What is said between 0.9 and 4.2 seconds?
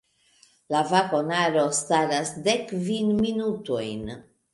vagonaro staras dekkvin minutojn!